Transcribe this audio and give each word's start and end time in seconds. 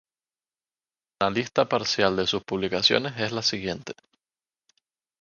Una 1.19 1.29
lista 1.29 1.69
parcial 1.69 2.15
de 2.15 2.25
sus 2.25 2.43
publicaciones 2.43 3.13
es 3.19 3.31
la 3.31 3.43
siguiente. 3.43 3.93